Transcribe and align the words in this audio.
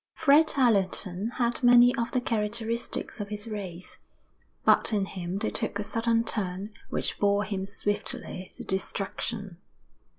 Fred 0.15 0.51
Allerton 0.57 1.27
had 1.35 1.61
many 1.61 1.93
of 1.95 2.11
the 2.11 2.21
characteristics 2.21 3.19
of 3.21 3.29
his 3.29 3.47
race, 3.47 3.99
but 4.65 4.91
in 4.91 5.05
him 5.05 5.37
they 5.37 5.51
took 5.51 5.77
a 5.77 5.83
sudden 5.83 6.23
turn 6.23 6.71
which 6.89 7.19
bore 7.19 7.43
him 7.43 7.67
swiftly 7.67 8.49
to 8.55 8.63
destruction. 8.63 9.57